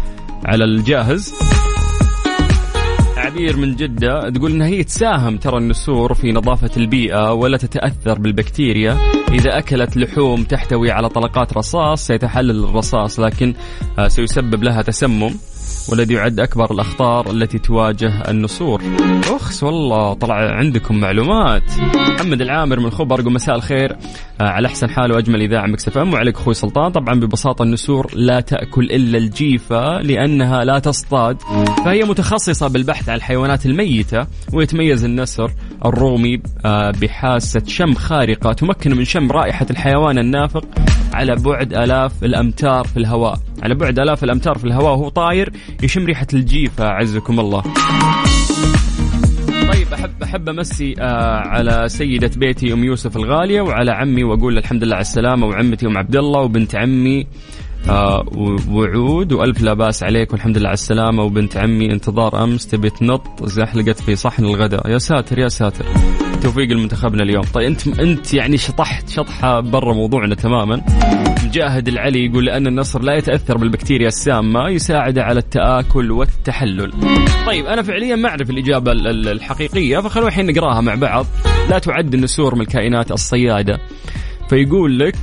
على 0.44 0.64
الجاهز. 0.64 1.34
عبير 3.28 3.56
من 3.56 3.76
جدة 3.76 4.30
تقول 4.30 4.52
إنها 4.52 4.66
هي 4.66 4.84
تساهم 4.84 5.36
ترى 5.36 5.58
النسور 5.58 6.14
في 6.14 6.32
نظافة 6.32 6.70
البيئة 6.76 7.32
ولا 7.32 7.56
تتأثر 7.56 8.18
بالبكتيريا. 8.18 8.98
إذا 9.32 9.58
أكلت 9.58 9.96
لحوم 9.96 10.44
تحتوي 10.44 10.90
على 10.90 11.08
طلقات 11.08 11.52
رصاص 11.52 12.06
سيتحلل 12.06 12.64
الرصاص 12.64 13.20
لكن 13.20 13.54
آه، 13.98 14.08
سيسبب 14.08 14.62
لها 14.62 14.82
تسمم. 14.82 15.34
والذي 15.90 16.14
يعد 16.14 16.40
أكبر 16.40 16.70
الأخطار 16.70 17.30
التي 17.30 17.58
تواجه 17.58 18.30
النسور. 18.30 18.82
أخس 19.30 19.62
والله 19.62 20.12
طلع 20.12 20.34
عندكم 20.34 21.00
معلومات. 21.00 21.62
محمد 22.14 22.40
العامر 22.40 22.80
من 22.80 22.90
خبر 22.90 23.30
مساء 23.30 23.56
الخير. 23.56 23.96
آه، 24.40 24.44
على 24.44 24.68
أحسن 24.68 24.90
حال 24.90 25.12
وأجمل 25.12 25.42
إذاعة 25.42 25.66
مكسف 25.66 25.98
أم. 25.98 26.12
وعليك 26.12 26.36
أخوي 26.36 26.54
سلطان. 26.54 26.92
طبعا 26.92 27.14
ببساطة 27.14 27.62
النسور 27.62 28.10
لا 28.14 28.40
تأكل 28.40 28.84
إلا 28.84 29.18
الجيفة 29.18 30.00
لأنها 30.00 30.64
لا 30.64 30.78
تصطاد. 30.78 31.36
فهي 31.84 32.04
متخصصة 32.04 32.68
بالبحث 32.68 33.08
عن 33.08 33.16
الحيوانات 33.16 33.66
الميتة 33.66 34.26
ويتميز 34.52 35.04
النسر 35.04 35.50
الرومي 35.84 36.42
آه، 36.64 36.90
بحاسة 36.90 37.62
شم 37.66 37.94
خارقة 37.94 38.52
تمكن 38.52 38.96
من 38.96 39.04
شم 39.04 39.32
رائحة 39.32 39.66
الحيوان 39.70 40.18
النافق 40.18 40.64
على 41.14 41.36
بعد 41.36 41.72
آلاف 41.74 42.24
الأمتار 42.24 42.84
في 42.84 42.96
الهواء. 42.96 43.47
على 43.62 43.74
بعد 43.74 43.98
آلاف 43.98 44.24
الأمتار 44.24 44.58
في 44.58 44.64
الهواء 44.64 44.92
وهو 44.92 45.08
طاير 45.08 45.52
يشم 45.82 46.06
ريحة 46.06 46.26
الجيفة 46.34 46.86
أعزكم 46.86 47.40
الله. 47.40 47.62
طيب 49.72 49.92
احب 49.94 50.22
أحب 50.22 50.48
أمسي 50.48 50.94
آه 50.98 51.36
على 51.36 51.84
سيدة 51.88 52.30
بيتي 52.36 52.72
أم 52.72 52.84
يوسف 52.84 53.16
الغالية 53.16 53.60
وعلى 53.60 53.90
عمي 53.90 54.24
وأقول 54.24 54.58
الحمد 54.58 54.84
لله 54.84 54.94
على 54.94 55.02
السلامة 55.02 55.46
وعمتي 55.46 55.86
أم 55.86 55.98
عبد 55.98 56.16
الله 56.16 56.40
وبنت 56.40 56.76
عمي 56.76 57.26
آه 57.88 58.24
وعود 58.70 59.32
وألف 59.32 59.62
لا 59.62 59.74
بأس 59.74 60.02
عليك 60.02 60.32
والحمد 60.32 60.58
لله 60.58 60.68
على 60.68 60.74
السلامة 60.74 61.22
وبنت 61.22 61.56
عمي. 61.56 61.92
انتظار 61.92 62.44
أمس 62.44 62.66
تبي 62.66 62.90
تنط 62.90 63.44
زحلقت 63.44 64.00
في 64.00 64.16
صحن 64.16 64.44
الغداء. 64.44 64.90
يا 64.90 64.98
ساتر 64.98 65.38
يا 65.38 65.48
ساتر. 65.48 65.84
توفيق 66.42 66.68
لمنتخبنا 66.68 67.22
اليوم. 67.22 67.42
طيب 67.54 67.66
انت 67.66 68.00
أنت 68.00 68.34
يعني 68.34 68.56
شطحت 68.56 69.08
شطحة 69.08 69.60
برا 69.60 69.94
موضوعنا 69.94 70.34
تماما. 70.34 70.82
مجاهد 71.44 71.88
العلي 71.88 72.26
يقول 72.26 72.46
لأن 72.46 72.66
النصر 72.66 73.02
لا 73.02 73.14
يتأثر 73.14 73.56
بالبكتيريا 73.56 74.08
السامة 74.08 74.68
يساعده 74.68 75.22
على 75.22 75.38
التآكل 75.38 76.10
والتحلل. 76.10 76.92
طيب 77.46 77.66
أنا 77.66 77.82
فعليا 77.82 78.16
ما 78.16 78.28
أعرف 78.28 78.50
الإجابة 78.50 78.92
الحقيقية 78.92 79.98
فخلونا 79.98 80.28
الحين 80.28 80.46
نقراها 80.46 80.80
مع 80.80 80.94
بعض. 80.94 81.26
لا 81.70 81.78
تعد 81.78 82.14
النسور 82.14 82.54
من 82.54 82.60
الكائنات 82.60 83.12
الصيادة. 83.12 83.78
فيقول 84.48 84.98
لك 84.98 85.16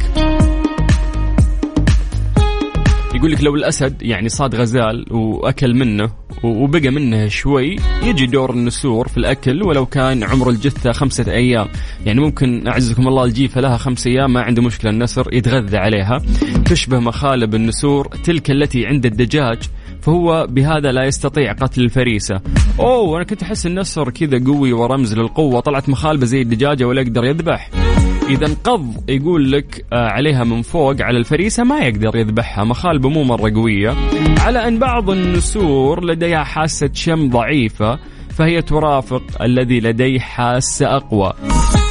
يقول 3.25 3.37
لك 3.37 3.43
لو 3.43 3.55
الأسد 3.55 4.01
يعني 4.01 4.29
صاد 4.29 4.55
غزال 4.55 5.05
وأكل 5.11 5.73
منه 5.73 6.11
وبقى 6.43 6.89
منه 6.89 7.27
شوي 7.27 7.75
يجي 8.03 8.25
دور 8.25 8.53
النسور 8.53 9.07
في 9.07 9.17
الأكل 9.17 9.63
ولو 9.63 9.85
كان 9.85 10.23
عمر 10.23 10.49
الجثة 10.49 10.91
خمسة 10.91 11.31
أيام. 11.31 11.67
يعني 12.05 12.21
ممكن 12.21 12.67
أعزكم 12.67 13.07
الله 13.07 13.23
الجيفة 13.23 13.61
لها 13.61 13.77
خمسة 13.77 14.11
أيام 14.11 14.33
ما 14.33 14.41
عنده 14.41 14.61
مشكلة 14.61 14.91
النسر 14.91 15.33
يتغذى 15.33 15.77
عليها. 15.77 16.21
تشبه 16.65 16.99
مخالب 16.99 17.55
النسور 17.55 18.07
تلك 18.07 18.51
التي 18.51 18.85
عند 18.85 19.05
الدجاج 19.05 19.59
فهو 20.01 20.47
بهذا 20.49 20.91
لا 20.91 21.03
يستطيع 21.03 21.53
قتل 21.53 21.81
الفريسة. 21.81 22.41
أوه 22.79 23.17
أنا 23.17 23.25
كنت 23.25 23.43
أحس 23.43 23.65
النسر 23.65 24.09
كذا 24.09 24.43
قوي 24.45 24.73
ورمز 24.73 25.13
للقوة 25.13 25.59
طلعت 25.59 25.89
مخالبة 25.89 26.25
زي 26.25 26.41
الدجاجة 26.41 26.85
ولا 26.85 27.01
يقدر 27.01 27.23
يذبح. 27.25 27.84
إذا 28.29 28.45
انقض 28.45 29.09
يقول 29.09 29.51
لك 29.51 29.85
آه، 29.93 30.09
عليها 30.09 30.43
من 30.43 30.61
فوق 30.61 31.01
على 31.01 31.17
الفريسة 31.17 31.63
ما 31.63 31.79
يقدر 31.79 32.15
يذبحها 32.15 32.63
مخالبة 32.63 33.09
مو 33.09 33.23
مرة 33.23 33.53
قوية. 33.55 33.95
على 34.39 34.67
أن 34.67 34.79
بعض 34.79 35.09
النسور 35.09 36.05
لديها 36.05 36.43
حاسة 36.43 36.89
شم 36.93 37.29
ضعيفة 37.29 37.99
فهي 38.29 38.61
ترافق 38.61 39.41
الذي 39.41 39.79
لديه 39.79 40.19
حاسة 40.19 40.95
أقوى. 40.95 41.33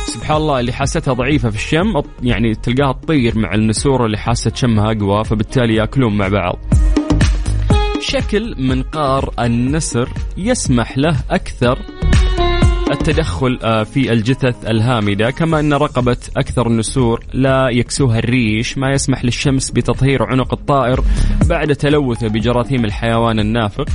سبحان 0.06 0.36
الله 0.36 0.60
اللي 0.60 0.72
حاستها 0.72 1.14
ضعيفة 1.14 1.50
في 1.50 1.56
الشم 1.56 2.02
يعني 2.22 2.54
تلقاها 2.54 2.92
تطير 2.92 3.38
مع 3.38 3.54
النسور 3.54 4.06
اللي 4.06 4.18
حاسة 4.18 4.52
شمها 4.54 4.92
أقوى 4.92 5.24
فبالتالي 5.24 5.74
يأكلون 5.74 6.16
مع 6.16 6.28
بعض. 6.28 6.58
شكل 8.00 8.54
منقار 8.58 9.34
النسر 9.38 10.08
يسمح 10.36 10.98
له 10.98 11.16
أكثر 11.30 11.78
التدخل 12.90 13.58
آه، 13.62 13.82
في 13.82 14.12
الجثث 14.12 14.66
الهامدة. 14.66 15.30
كما 15.30 15.60
أن 15.60 15.72
رقبة 15.72 16.16
أكثر 16.36 16.66
النسور 16.66 17.24
لا 17.32 17.68
يكسوها 17.68 18.18
الريش 18.18 18.78
ما 18.78 18.90
يسمح 18.92 19.24
للشمس 19.24 19.70
بتطهير 19.70 20.22
عنق 20.22 20.52
الطائر 20.54 21.04
بعد 21.48 21.74
تلوثه 21.76 22.28
بجراثيم 22.28 22.84
الحيوان 22.84 23.38
النافق. 23.38 23.88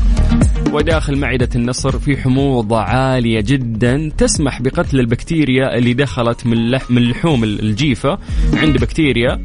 وداخل 0.73 1.17
معدة 1.17 1.49
النسر 1.55 1.99
في 1.99 2.17
حموضة 2.17 2.79
عالية 2.79 3.41
جدا 3.41 4.11
تسمح 4.17 4.61
بقتل 4.61 4.99
البكتيريا 4.99 5.77
اللي 5.77 5.93
دخلت 5.93 6.45
من 6.45 6.71
من 6.89 7.09
لحوم 7.09 7.43
الجيفة 7.43 8.17
عند 8.53 8.77
بكتيريا 8.77 9.41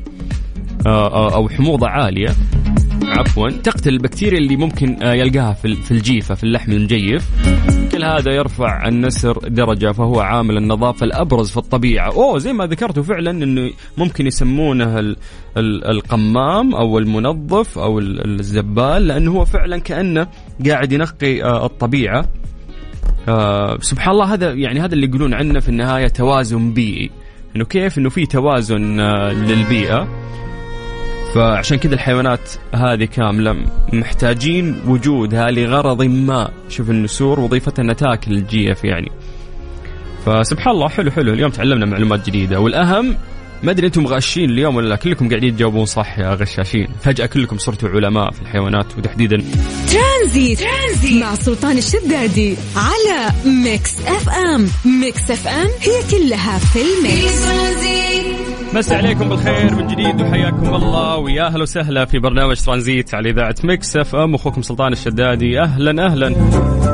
آه، 0.87 1.13
آه، 1.13 1.35
أو 1.35 1.49
حموضة 1.49 1.89
عالية. 1.89 2.29
عفوا 3.07 3.51
تقتل 3.51 3.91
البكتيريا 3.93 4.39
اللي 4.39 4.57
ممكن 4.57 4.97
يلقاها 5.03 5.53
في 5.53 5.91
الجيفة 5.91 6.35
في 6.35 6.45
اللحم 6.45 6.73
المجيف 6.73 7.31
هذا 8.05 8.33
يرفع 8.33 8.89
النسر 8.89 9.39
درجة 9.49 9.93
فهو 9.93 10.21
عامل 10.21 10.57
النظافة 10.57 11.05
الأبرز 11.05 11.51
في 11.51 11.57
الطبيعة. 11.57 12.13
أوه 12.13 12.39
زي 12.39 12.53
ما 12.53 12.67
ذكرتوا 12.67 13.03
فعلا 13.03 13.31
أنه 13.31 13.71
ممكن 13.99 14.27
يسمونه 14.27 14.99
ال 14.99 15.17
ال 15.57 15.85
القمام 15.85 16.75
أو 16.75 16.99
المنظف 16.99 17.79
أو 17.79 17.99
الزبال 17.99 19.07
لأنه 19.07 19.31
هو 19.33 19.45
فعلا 19.45 19.79
كأنه 19.79 20.27
قاعد 20.67 20.93
ينقي 20.93 21.43
آه، 21.43 21.67
الطبيعة. 21.67 22.29
آه 23.29 23.79
سبحان 23.81 24.15
الله 24.15 24.35
هذا 24.35 24.53
يعني 24.53 24.81
هذا 24.81 24.95
اللي 24.95 25.07
يقولون 25.07 25.35
عنه 25.35 25.61
في 25.61 25.69
النهاية 25.69 26.09
توازن 26.09 26.73
بيئي. 26.73 27.11
إنه 27.57 27.65
كيف 27.65 27.99
إنه 27.99 28.09
في 28.09 28.27
توازن 28.27 29.01
آه 29.01 29.33
للبيئة. 29.33 30.09
فعشان 31.35 31.79
كذا 31.79 31.95
الحيوانات 31.95 32.51
هذه 32.75 33.05
كاملة 33.05 33.57
محتاجين 33.93 34.81
وجودها 34.87 35.51
لغرض 35.51 36.03
ما. 36.03 36.51
شوف 36.69 36.91
النسور 36.91 37.41
وظيفتها 37.41 37.83
أنها 37.83 37.95
تاكل 37.95 38.33
الجيف 38.33 38.85
يعني. 38.85 39.11
فسبحان 40.27 40.75
الله 40.75 40.89
حلو 40.89 41.11
حلو. 41.11 41.33
اليوم 41.33 41.51
تعلمنا 41.51 41.87
معلومات 41.87 42.27
جديدة. 42.27 42.61
والأهم 42.61 43.17
ما 43.63 43.71
أدري 43.71 43.87
أنتم 43.87 44.07
غاشين 44.07 44.51
اليوم 44.51 44.77
ولا 44.77 44.97
كلكم 44.97 45.29
قاعدين 45.29 45.57
تجاوبون 45.57 45.85
صح 45.85 46.19
يا 46.19 46.35
غشاشين. 46.35 46.89
فجأة 47.03 47.27
كلكم 47.27 47.59
صرتوا 47.59 47.89
علماء 47.89 48.31
في 48.31 48.43
الحيوانات 48.43 48.99
وتحديدا. 48.99 49.37
ترانزيت, 49.91 50.61
ترانزيت 50.61 51.23
مع 51.23 51.35
سلطان 51.35 51.79
الشدادي 51.79 52.57
على 52.77 53.31
ميكس 53.65 54.01
أف 54.07 54.29
أم. 54.29 54.69
ميكس 55.01 55.31
أف 55.31 55.49
أم 55.49 55.69
هي 55.81 56.11
كلها 56.11 56.59
في 56.59 56.79
ال 56.83 57.05
mix. 57.05 57.94
مسي 58.75 58.95
عليكم 58.95 59.29
بالخير 59.29 59.75
من 59.75 59.87
جديد 59.87 60.23
وحياكم 60.23 60.75
الله. 60.75 61.17
ويا 61.17 61.47
أهلا 61.47 61.63
وسهلا 61.63 62.05
في 62.05 62.19
برنامج 62.19 62.57
ترانزيت 62.57 63.15
على 63.15 63.31
إذاعة 63.31 63.55
ميكس 63.65 63.97
أف 63.97 64.15
أم. 64.17 64.35
أخوكم 64.35 64.63
سلطان 64.63 64.93
الشدادي. 64.93 65.61
أهلا 65.61 66.07
أهلا. 66.07 66.94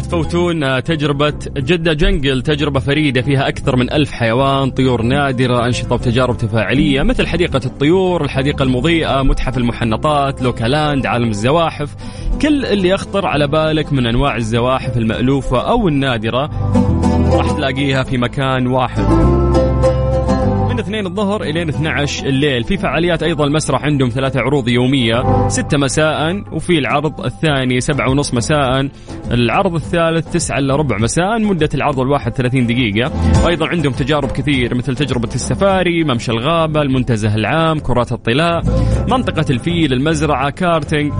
لا 0.00 0.06
تفوتون 0.06 0.64
آه، 0.64 0.80
تجربة 0.80 1.34
جدة 1.56 1.92
جنجل 1.92 2.42
تجربة 2.42 2.80
فريدة 2.80 3.22
فيها 3.22 3.48
أكثر 3.48 3.76
من 3.76 3.92
ألف 3.92 4.12
حيوان 4.12 4.70
طيور 4.70 5.02
نادرة 5.02 5.66
أنشطة 5.66 5.94
وتجارب 5.94 6.36
تفاعلية 6.36 7.02
مثل 7.02 7.26
حديقة 7.26 7.60
الطيور 7.64 8.24
الحديقة 8.24 8.62
المضيئة 8.62 9.22
متحف 9.22 9.58
المحنطات 9.58 10.42
لوكالاند 10.42 11.06
عالم 11.06 11.28
الزواحف. 11.28 11.94
كل 12.42 12.66
اللي 12.66 12.88
يخطر 12.88 13.26
على 13.26 13.46
بالك 13.46 13.92
من 13.92 14.06
أنواع 14.06 14.36
الزواحف 14.36 14.96
المألوفة 14.96 15.70
أو 15.70 15.88
النادرة 15.88 16.50
راح 17.32 17.50
تلاقيها 17.50 18.02
في 18.02 18.18
مكان 18.18 18.66
واحد. 18.66 19.49
2 20.80 21.06
الظهر 21.06 21.42
إلين 21.42 21.68
12 21.68 22.26
الليل. 22.26 22.64
في 22.64 22.76
فعاليات 22.76 23.22
أيضا 23.22 23.44
المسرح 23.44 23.84
عندهم 23.84 24.08
ثلاثة 24.08 24.40
عروض 24.40 24.68
يومية 24.68 25.48
6 25.48 25.78
مساء 25.78 26.42
وفي 26.52 26.78
العرض 26.78 27.24
الثاني 27.24 27.80
7 27.80 28.10
ونص 28.10 28.34
مساء. 28.34 28.88
العرض 29.30 29.74
الثالث 29.74 30.32
9 30.32 30.58
الا 30.58 30.76
ربع 30.76 30.98
مساء 30.98 31.38
مدة 31.38 31.68
العرض 31.74 32.00
الواحد 32.00 32.32
30 32.32 32.66
دقيقة. 32.66 33.12
وأيضا 33.44 33.66
عندهم 33.66 33.92
تجارب 33.92 34.30
كثير 34.30 34.74
مثل 34.74 34.96
تجربة 34.96 35.28
السفاري 35.34 36.04
ممشى 36.04 36.32
الغابة 36.32 36.82
المنتزه 36.82 37.34
العام 37.34 37.78
كرات 37.78 38.12
الطلاء 38.12 38.62
منطقة 39.08 39.44
الفيل 39.50 39.92
المزرعة 39.92 40.50
كارتينج 40.50 41.12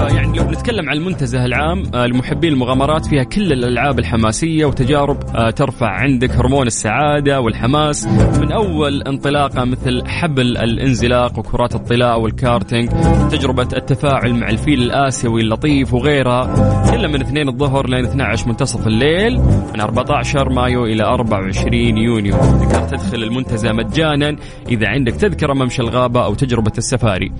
يعني 0.00 0.38
لو 0.38 0.50
نتكلم 0.50 0.88
عن 0.90 0.96
المنتزه 0.96 1.44
العام 1.44 1.82
آه، 1.94 2.06
لمحبين 2.06 2.52
المغامرات 2.52 3.06
فيها 3.06 3.22
كل 3.22 3.52
الألعاب 3.52 3.98
الحماسية 3.98 4.64
وتجارب 4.64 5.18
آه، 5.36 5.50
ترفع 5.50 5.88
عندك 5.88 6.30
هرمون 6.30 6.66
السعادة 6.66 7.40
والحماس. 7.40 8.06
من 8.40 8.52
أول 8.52 9.02
انطلاقة 9.02 9.64
مثل 9.64 10.06
حبل 10.06 10.56
الانزلاق 10.56 11.38
وكرات 11.38 11.74
الطلاء 11.74 12.20
والكارتينج 12.20 12.90
تجربة 13.30 13.68
التفاعل 13.76 14.34
مع 14.34 14.48
الفيل 14.48 14.82
الآسيوي 14.82 15.42
اللطيف 15.42 15.94
وغيرها 15.94 16.44
كلها 16.90 17.08
من 17.08 17.20
2 17.20 17.48
الظهر 17.48 17.88
لين 17.88 18.04
12 18.04 18.48
منتصف 18.48 18.86
الليل 18.86 19.40
من 19.74 19.80
14 19.80 20.48
مايو 20.48 20.84
إلى 20.84 21.02
24 21.02 21.74
يونيو. 21.98 22.36
تقدر 22.36 22.88
تدخل 22.88 23.22
المنتزه 23.22 23.72
مجانا 23.72 24.36
إذا 24.68 24.88
عندك 24.88 25.12
تذكرة 25.12 25.52
ممشى 25.52 25.82
الغابة 25.82 26.24
أو 26.24 26.34
تجربة 26.34 26.72
السفاري. 26.78 27.32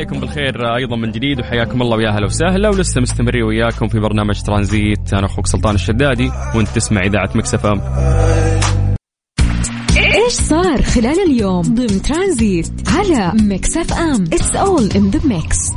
عليكم 0.00 0.20
بالخير 0.20 0.76
أيضا 0.76 0.96
من 0.96 1.10
جديد 1.10 1.40
وحياكم 1.40 1.82
الله 1.82 1.96
ويا 1.96 2.08
أهلا 2.08 2.24
وسهلا 2.24 2.68
ولسه 2.68 3.00
مستمرين 3.00 3.42
وياكم 3.42 3.88
في 3.88 3.98
برنامج 3.98 4.42
ترانزيت. 4.42 5.14
أنا 5.14 5.26
أخوك 5.26 5.46
سلطان 5.46 5.74
الشدادي 5.74 6.30
وأنت 6.54 6.68
تسمع 6.68 7.00
إذاعة 7.00 7.30
ميكس 7.34 7.55
أف 7.55 7.66
إم. 7.66 7.80
إيش 9.96 10.32
صار 10.32 10.82
خلال 10.82 11.20
اليوم 11.26 11.62
ضمن 11.62 12.02
ترانزيت 12.02 12.88
على 12.88 13.32
ميكس 13.42 13.76
إف 13.76 13.92
إم؟ 13.92 14.24
it's 14.32 14.56
all 14.56 14.90
in 14.96 15.10
the 15.10 15.20
mix 15.28 15.72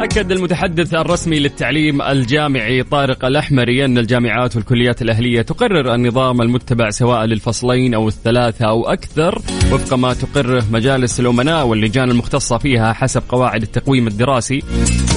أكد 0.00 0.32
المتحدث 0.32 0.94
الرسمي 0.94 1.38
للتعليم 1.38 2.02
الجامعي 2.02 2.82
طارق 2.82 3.24
الأحمري 3.24 3.84
أن 3.84 3.98
الجامعات 3.98 4.56
والكليات 4.56 5.02
الأهلية 5.02 5.42
تقرر 5.42 5.94
النظام 5.94 6.42
المتبع 6.42 6.90
سواء 6.90 7.24
للفصلين 7.24 7.94
أو 7.94 8.08
الثلاثة 8.08 8.66
أو 8.68 8.88
أكثر 8.88 9.42
وفق 9.72 9.96
ما 9.96 10.14
تقره 10.14 10.64
مجالس 10.72 11.20
الأمناء 11.20 11.66
واللجان 11.66 12.10
المختصة 12.10 12.58
فيها 12.58 12.92
حسب 12.92 13.22
قواعد 13.28 13.62
التقويم 13.62 14.06
الدراسي. 14.06 14.62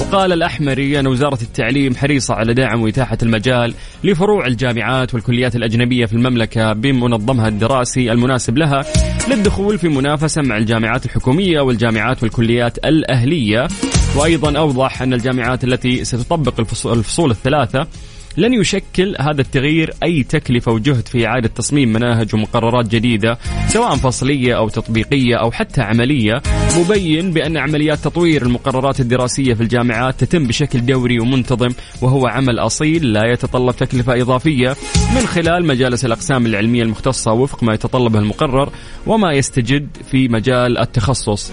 وقال 0.00 0.32
الأحمري 0.32 1.00
أن 1.00 1.06
وزارة 1.06 1.38
التعليم 1.42 1.94
حريصة 1.94 2.34
على 2.34 2.54
دعم 2.54 2.82
وإتاحة 2.82 3.18
المجال 3.22 3.74
لفروع 4.04 4.46
الجامعات 4.46 5.14
والكليات 5.14 5.56
الأجنبية 5.56 6.06
في 6.06 6.12
المملكة 6.12 6.72
بمنظمها 6.72 7.48
الدراسي 7.48 8.12
المناسب 8.12 8.58
لها 8.58 8.84
للدخول 9.28 9.78
في 9.78 9.88
منافسة 9.88 10.42
مع 10.42 10.56
الجامعات 10.56 11.04
الحكومية 11.04 11.60
والجامعات 11.60 12.22
والكليات 12.22 12.78
الأهلية. 12.78 13.68
وأيضا 14.16 14.58
أوضح 14.58 15.02
أن 15.02 15.12
الجامعات 15.12 15.64
التي 15.64 16.04
ستطبق 16.04 16.60
الفصول 16.86 17.30
الثلاثة 17.30 17.86
لن 18.36 18.54
يشكل 18.54 19.16
هذا 19.20 19.40
التغيير 19.40 19.94
أي 20.02 20.22
تكلفة 20.22 20.72
وجهد 20.72 21.08
في 21.08 21.26
إعادة 21.26 21.48
تصميم 21.48 21.92
مناهج 21.92 22.34
ومقررات 22.34 22.88
جديدة 22.88 23.38
سواء 23.68 23.96
فصلية 23.96 24.56
أو 24.56 24.68
تطبيقية 24.68 25.36
أو 25.36 25.50
حتى 25.50 25.80
عملية. 25.80 26.42
مبين 26.78 27.30
بأن 27.30 27.56
عمليات 27.56 27.98
تطوير 27.98 28.42
المقررات 28.42 29.00
الدراسية 29.00 29.54
في 29.54 29.62
الجامعات 29.62 30.24
تتم 30.24 30.46
بشكل 30.46 30.86
دوري 30.86 31.20
ومنتظم 31.20 31.70
وهو 32.02 32.26
عمل 32.26 32.58
أصيل 32.58 33.12
لا 33.12 33.32
يتطلب 33.32 33.76
تكلفة 33.76 34.22
إضافية 34.22 34.76
من 35.14 35.26
خلال 35.26 35.66
مجالس 35.66 36.04
الأقسام 36.04 36.46
العلمية 36.46 36.82
المختصة 36.82 37.32
وفق 37.32 37.62
ما 37.62 37.74
يتطلبه 37.74 38.18
المقرر 38.18 38.72
وما 39.06 39.32
يستجد 39.32 39.88
في 40.10 40.28
مجال 40.28 40.78
التخصص. 40.78 41.52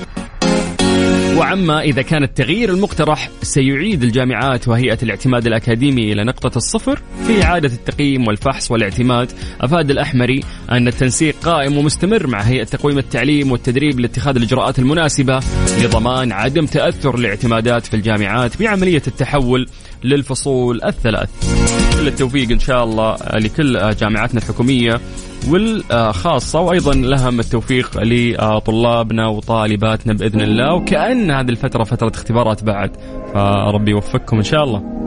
وعما 1.37 1.81
إذا 1.81 2.01
كان 2.01 2.23
التغيير 2.23 2.69
المقترح 2.69 3.29
سيعيد 3.41 4.03
الجامعات 4.03 4.67
وهيئة 4.67 4.97
الاعتماد 5.03 5.47
الأكاديمي 5.47 6.13
إلى 6.13 6.23
نقطة 6.23 6.57
الصفر 6.57 7.01
في 7.27 7.43
إعادة 7.43 7.67
التقييم 7.67 8.27
والفحص 8.27 8.71
والاعتماد. 8.71 9.31
أفاد 9.61 9.91
الأحمري 9.91 10.43
أن 10.71 10.87
التنسيق 10.87 11.35
قائم 11.43 11.77
ومستمر 11.77 12.27
مع 12.27 12.41
هيئة 12.41 12.63
تقويم 12.63 12.97
التعليم 12.97 13.51
والتدريب 13.51 13.99
لاتخاذ 13.99 14.35
الإجراءات 14.35 14.79
المناسبة 14.79 15.39
لضمان 15.81 16.31
عدم 16.31 16.65
تأثر 16.65 17.15
الاعتمادات 17.15 17.85
في 17.85 17.93
الجامعات 17.93 18.59
بعملية 18.59 19.03
التحول 19.07 19.67
للفصول 20.03 20.83
الثلاث. 20.83 21.29
كل 21.99 22.07
التوفيق 22.07 22.51
إن 22.51 22.59
شاء 22.59 22.83
الله 22.83 23.15
لكل 23.33 23.95
جامعاتنا 23.95 24.39
الحكومية 24.41 25.01
والخاصة 25.47 26.59
وأيضا 26.59 26.93
لهم 26.93 27.39
التوفيق 27.39 28.03
لطلابنا 28.03 29.27
وطالباتنا 29.27 30.13
بإذن 30.13 30.41
الله 30.41 30.73
وكأن 30.73 31.31
هذه 31.31 31.49
الفترة 31.49 31.83
فترة 31.83 32.09
اختبارات 32.15 32.63
بعد 32.63 32.91
فربي 33.33 33.91
يوفقكم 33.91 34.37
إن 34.37 34.43
شاء 34.43 34.63
الله. 34.63 34.98